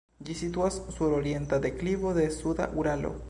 [0.27, 3.15] Ĝi situas sur orienta deklivo de suda Uralo.